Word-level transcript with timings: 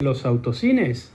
los 0.00 0.24
autocines? 0.24 1.12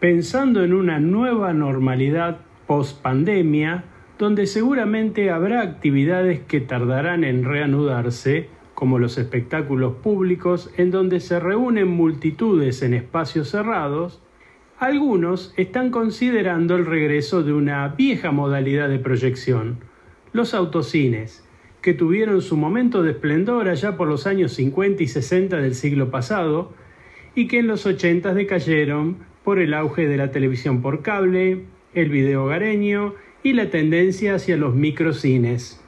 Pensando 0.00 0.64
en 0.64 0.72
una 0.72 0.98
nueva 0.98 1.52
normalidad 1.52 2.38
post 2.66 3.00
pandemia, 3.02 3.84
donde 4.18 4.46
seguramente 4.46 5.30
habrá 5.30 5.60
actividades 5.60 6.40
que 6.40 6.60
tardarán 6.60 7.24
en 7.24 7.44
reanudarse, 7.44 8.48
como 8.74 8.98
los 8.98 9.18
espectáculos 9.18 9.96
públicos 9.96 10.70
en 10.76 10.90
donde 10.90 11.20
se 11.20 11.38
reúnen 11.38 11.88
multitudes 11.88 12.82
en 12.82 12.94
espacios 12.94 13.50
cerrados, 13.50 14.20
algunos 14.78 15.54
están 15.56 15.90
considerando 15.90 16.74
el 16.74 16.86
regreso 16.86 17.42
de 17.42 17.52
una 17.52 17.86
vieja 17.88 18.32
modalidad 18.32 18.88
de 18.88 18.98
proyección, 18.98 19.78
los 20.32 20.54
autocines, 20.54 21.46
que 21.82 21.94
tuvieron 21.94 22.42
su 22.42 22.56
momento 22.56 23.02
de 23.02 23.12
esplendor 23.12 23.68
allá 23.68 23.96
por 23.96 24.08
los 24.08 24.26
años 24.26 24.52
50 24.52 25.02
y 25.02 25.08
60 25.08 25.58
del 25.58 25.74
siglo 25.74 26.10
pasado 26.10 26.72
y 27.34 27.48
que 27.48 27.58
en 27.58 27.66
los 27.66 27.86
80 27.86 28.34
decayeron 28.34 29.18
por 29.44 29.58
el 29.58 29.74
auge 29.74 30.06
de 30.06 30.16
la 30.16 30.30
televisión 30.30 30.82
por 30.82 31.02
cable, 31.02 31.62
el 31.94 32.08
video 32.10 32.44
hogareño 32.44 33.14
y 33.42 33.54
la 33.54 33.70
tendencia 33.70 34.34
hacia 34.34 34.56
los 34.56 34.74
microcines. 34.74 35.80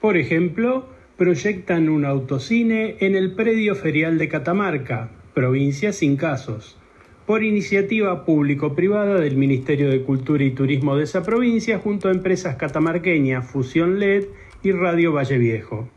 Por 0.00 0.16
ejemplo, 0.16 0.86
proyectan 1.16 1.88
un 1.88 2.04
autocine 2.04 2.96
en 3.00 3.14
el 3.14 3.34
predio 3.34 3.74
ferial 3.74 4.18
de 4.18 4.28
Catamarca, 4.28 5.10
provincia 5.34 5.92
sin 5.92 6.16
casos, 6.16 6.78
por 7.26 7.42
iniciativa 7.42 8.24
público-privada 8.24 9.18
del 9.18 9.36
Ministerio 9.36 9.88
de 9.90 10.02
Cultura 10.02 10.44
y 10.44 10.50
Turismo 10.50 10.96
de 10.96 11.04
esa 11.04 11.22
provincia 11.22 11.78
junto 11.78 12.08
a 12.08 12.12
empresas 12.12 12.56
catamarqueñas 12.56 13.46
Fusión 13.46 13.98
LED 13.98 14.26
y 14.62 14.72
Radio 14.72 15.12
Valle 15.12 15.38
Viejo. 15.38 15.88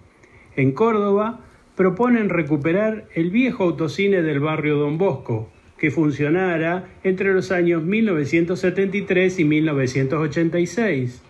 En 0.55 0.71
Córdoba 0.71 1.46
proponen 1.77 2.29
recuperar 2.29 3.05
el 3.13 3.29
viejo 3.29 3.63
autocine 3.63 4.23
del 4.23 4.39
barrio 4.39 4.77
Don 4.77 4.97
Bosco, 4.97 5.47
que 5.77 5.91
funcionara 5.91 6.89
entre 7.03 7.31
los 7.33 7.51
años 7.51 7.83
1973 7.83 9.39
y 9.39 9.45
1986 9.45 11.21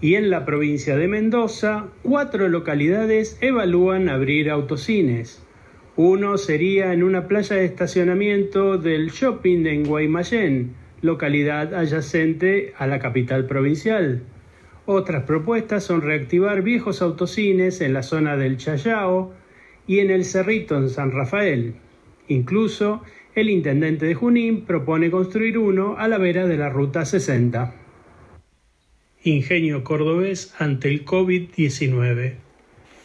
y 0.00 0.14
en 0.14 0.30
la 0.30 0.46
provincia 0.46 0.96
de 0.96 1.06
Mendoza, 1.06 1.88
cuatro 2.02 2.48
localidades 2.48 3.36
evalúan 3.42 4.08
abrir 4.08 4.50
autocines. 4.50 5.42
Uno 5.96 6.38
sería 6.38 6.94
en 6.94 7.02
una 7.02 7.28
playa 7.28 7.56
de 7.56 7.66
estacionamiento 7.66 8.78
del 8.78 9.10
shopping 9.10 9.66
en 9.66 9.84
Guaymallén, 9.84 10.74
localidad 11.02 11.74
adyacente 11.74 12.72
a 12.78 12.86
la 12.86 12.98
capital 13.00 13.46
provincial. 13.46 14.22
Otras 14.86 15.24
propuestas 15.24 15.84
son 15.84 16.00
reactivar 16.00 16.62
viejos 16.62 17.02
autocines 17.02 17.82
en 17.82 17.92
la 17.92 18.02
zona 18.02 18.38
del 18.38 18.56
Chayao 18.56 19.43
y 19.86 20.00
en 20.00 20.10
el 20.10 20.24
Cerrito 20.24 20.76
en 20.76 20.88
San 20.88 21.12
Rafael. 21.12 21.74
Incluso 22.28 23.02
el 23.34 23.50
intendente 23.50 24.06
de 24.06 24.14
Junín 24.14 24.62
propone 24.64 25.10
construir 25.10 25.58
uno 25.58 25.96
a 25.98 26.08
la 26.08 26.18
vera 26.18 26.46
de 26.46 26.56
la 26.56 26.70
Ruta 26.70 27.04
60. 27.04 27.74
Ingenio 29.24 29.84
cordobés 29.84 30.54
ante 30.58 30.88
el 30.88 31.04
COVID-19. 31.04 32.34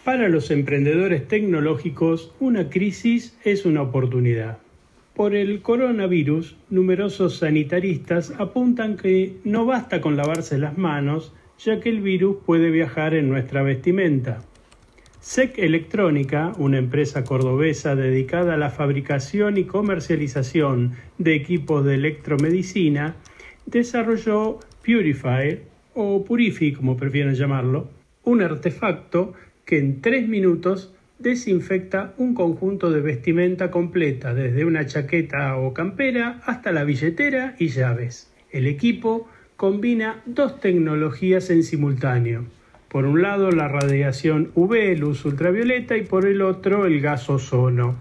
Para 0.03 0.29
los 0.29 0.51
emprendedores 0.51 1.27
tecnológicos, 1.27 2.33
una 2.39 2.69
crisis 2.69 3.37
es 3.43 3.65
una 3.65 3.81
oportunidad. 3.81 4.59
Por 5.15 5.35
el 5.35 5.61
coronavirus, 5.61 6.55
numerosos 6.69 7.37
sanitaristas 7.37 8.33
apuntan 8.37 8.97
que 8.97 9.35
no 9.43 9.65
basta 9.65 9.99
con 9.99 10.15
lavarse 10.15 10.57
las 10.57 10.77
manos, 10.77 11.33
ya 11.57 11.79
que 11.79 11.89
el 11.89 12.01
virus 12.01 12.37
puede 12.45 12.71
viajar 12.71 13.13
en 13.13 13.29
nuestra 13.29 13.61
vestimenta. 13.61 14.41
SEC 15.21 15.59
Electrónica, 15.59 16.53
una 16.57 16.77
empresa 16.77 17.25
cordobesa 17.25 17.93
dedicada 17.93 18.53
a 18.53 18.57
la 18.57 18.69
fabricación 18.69 19.57
y 19.57 19.65
comercialización 19.65 20.93
de 21.17 21.35
equipos 21.35 21.83
de 21.83 21.95
electromedicina, 21.95 23.15
desarrolló 23.65 24.59
Purifier, 24.85 25.63
o 25.93 26.23
Purifi, 26.23 26.71
como 26.71 26.95
prefieren 26.95 27.35
llamarlo, 27.35 27.89
un 28.23 28.41
artefacto 28.41 29.33
que 29.65 29.77
en 29.77 29.99
tres 29.99 30.25
minutos 30.25 30.93
desinfecta 31.19 32.13
un 32.17 32.33
conjunto 32.33 32.89
de 32.89 33.01
vestimenta 33.01 33.69
completa, 33.71 34.33
desde 34.33 34.63
una 34.63 34.85
chaqueta 34.85 35.57
o 35.57 35.73
campera 35.73 36.39
hasta 36.45 36.71
la 36.71 36.85
billetera 36.85 37.55
y 37.59 37.67
llaves. 37.67 38.31
El 38.51 38.67
equipo 38.67 39.27
combina 39.57 40.23
dos 40.25 40.61
tecnologías 40.61 41.49
en 41.49 41.63
simultáneo. 41.63 42.45
Por 42.89 43.05
un 43.05 43.21
lado 43.21 43.51
la 43.51 43.67
radiación 43.67 44.51
UV, 44.55 44.97
luz 44.97 45.23
ultravioleta, 45.23 45.95
y 45.95 46.01
por 46.01 46.25
el 46.25 46.41
otro 46.41 46.87
el 46.87 47.01
gas 47.01 47.29
ozono. 47.29 47.95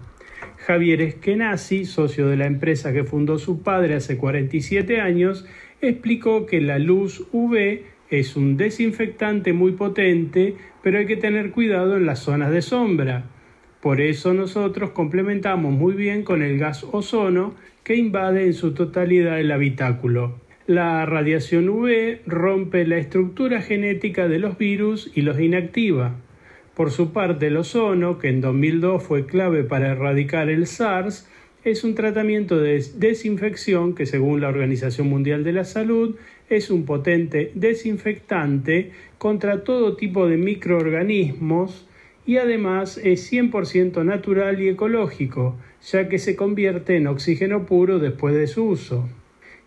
Javier 0.57 1.01
Eskenazi, 1.01 1.85
socio 1.85 2.27
de 2.27 2.37
la 2.37 2.47
empresa 2.47 2.91
que 2.91 3.03
fundó 3.03 3.37
su 3.37 3.61
padre 3.61 3.93
hace 3.93 4.17
47 4.17 4.99
años, 4.99 5.45
explicó 5.79 6.47
que 6.47 6.59
la 6.59 6.79
luz 6.79 7.23
UV 7.31 7.81
es 8.09 8.35
un 8.35 8.57
desinfectante 8.57 9.53
muy 9.53 9.73
potente, 9.73 10.55
pero 10.81 10.97
hay 10.97 11.05
que 11.05 11.17
tener 11.17 11.51
cuidado 11.51 11.95
en 11.95 12.07
las 12.07 12.19
zonas 12.19 12.51
de 12.51 12.63
sombra. 12.63 13.25
Por 13.81 14.01
eso 14.01 14.33
nosotros 14.33 14.89
complementamos 14.89 15.71
muy 15.71 15.93
bien 15.93 16.23
con 16.23 16.41
el 16.41 16.57
gas 16.57 16.83
ozono 16.83 17.53
que 17.83 17.95
invade 17.95 18.45
en 18.45 18.53
su 18.53 18.73
totalidad 18.73 19.39
el 19.39 19.51
habitáculo. 19.51 20.48
La 20.69 21.03
radiación 21.07 21.67
UV 21.67 22.19
rompe 22.27 22.85
la 22.85 22.99
estructura 22.99 23.59
genética 23.59 24.27
de 24.27 24.37
los 24.37 24.59
virus 24.59 25.11
y 25.15 25.23
los 25.23 25.39
inactiva. 25.39 26.17
Por 26.75 26.91
su 26.91 27.11
parte, 27.11 27.47
el 27.47 27.57
ozono, 27.57 28.19
que 28.19 28.29
en 28.29 28.39
2002 28.39 29.01
fue 29.01 29.25
clave 29.25 29.63
para 29.63 29.93
erradicar 29.93 30.47
el 30.47 30.67
SARS, 30.67 31.27
es 31.63 31.83
un 31.83 31.95
tratamiento 31.95 32.59
de 32.59 32.85
desinfección 32.97 33.95
que 33.95 34.05
según 34.05 34.41
la 34.41 34.49
Organización 34.49 35.09
Mundial 35.09 35.43
de 35.43 35.53
la 35.53 35.63
Salud 35.63 36.17
es 36.51 36.69
un 36.69 36.85
potente 36.85 37.51
desinfectante 37.55 38.91
contra 39.17 39.63
todo 39.63 39.95
tipo 39.95 40.27
de 40.27 40.37
microorganismos 40.37 41.87
y 42.27 42.37
además 42.37 42.99
es 43.03 43.33
100% 43.33 44.05
natural 44.05 44.61
y 44.61 44.69
ecológico, 44.69 45.55
ya 45.81 46.07
que 46.09 46.19
se 46.19 46.35
convierte 46.35 46.95
en 46.95 47.07
oxígeno 47.07 47.65
puro 47.65 47.97
después 47.97 48.35
de 48.35 48.45
su 48.45 48.65
uso. 48.65 49.09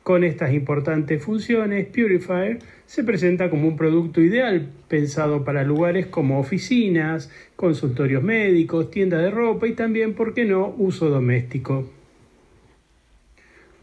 Con 0.02 0.24
estas 0.24 0.52
importantes 0.52 1.22
funciones, 1.22 1.86
Purifier 1.86 2.58
se 2.86 3.04
presenta 3.04 3.50
como 3.50 3.68
un 3.68 3.76
producto 3.76 4.20
ideal 4.20 4.68
pensado 4.88 5.44
para 5.44 5.62
lugares 5.62 6.06
como 6.06 6.40
oficinas, 6.40 7.30
consultorios 7.54 8.22
médicos, 8.22 8.90
tiendas 8.90 9.22
de 9.22 9.30
ropa 9.30 9.68
y 9.68 9.74
también, 9.74 10.14
¿por 10.14 10.34
qué 10.34 10.44
no?, 10.44 10.74
uso 10.76 11.08
doméstico. 11.08 11.88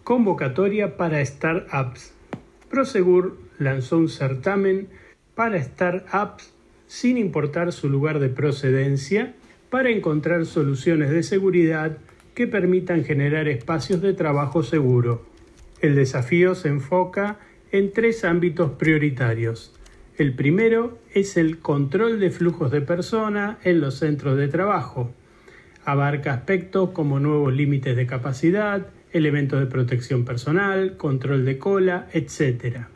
Convocatoria 0.03 0.97
para 0.97 1.23
startups. 1.23 2.13
Prosegur 2.69 3.37
lanzó 3.57 3.97
un 3.97 4.09
certamen 4.09 4.89
para 5.35 5.61
startups 5.63 6.53
sin 6.87 7.17
importar 7.17 7.71
su 7.71 7.87
lugar 7.87 8.19
de 8.19 8.29
procedencia 8.29 9.35
para 9.69 9.89
encontrar 9.89 10.45
soluciones 10.45 11.11
de 11.11 11.23
seguridad 11.23 11.97
que 12.33 12.47
permitan 12.47 13.05
generar 13.05 13.47
espacios 13.47 14.01
de 14.01 14.13
trabajo 14.13 14.63
seguro. 14.63 15.29
El 15.81 15.95
desafío 15.95 16.55
se 16.55 16.67
enfoca 16.67 17.39
en 17.71 17.91
tres 17.91 18.25
ámbitos 18.25 18.71
prioritarios. 18.71 19.73
El 20.17 20.33
primero 20.33 20.99
es 21.13 21.37
el 21.37 21.59
control 21.59 22.19
de 22.19 22.31
flujos 22.31 22.71
de 22.71 22.81
personas 22.81 23.57
en 23.63 23.79
los 23.79 23.95
centros 23.95 24.37
de 24.37 24.49
trabajo. 24.49 25.13
Abarca 25.85 26.33
aspectos 26.33 26.89
como 26.89 27.19
nuevos 27.21 27.53
límites 27.53 27.95
de 27.95 28.05
capacidad, 28.05 28.87
elementos 29.13 29.59
de 29.61 29.67
protección 29.67 30.25
personal, 30.25 30.97
control 30.97 31.45
de 31.45 31.57
cola, 31.57 32.09
etc. 32.11 32.87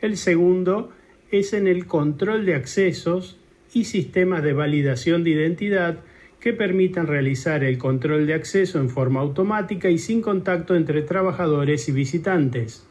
El 0.00 0.16
segundo 0.16 0.90
es 1.30 1.52
en 1.52 1.68
el 1.68 1.86
control 1.86 2.44
de 2.44 2.56
accesos 2.56 3.38
y 3.72 3.84
sistemas 3.84 4.42
de 4.42 4.52
validación 4.52 5.22
de 5.22 5.30
identidad 5.30 6.00
que 6.40 6.52
permitan 6.52 7.06
realizar 7.06 7.62
el 7.62 7.78
control 7.78 8.26
de 8.26 8.34
acceso 8.34 8.80
en 8.80 8.88
forma 8.88 9.20
automática 9.20 9.90
y 9.90 9.98
sin 9.98 10.22
contacto 10.22 10.74
entre 10.74 11.02
trabajadores 11.02 11.88
y 11.88 11.92
visitantes. 11.92 12.86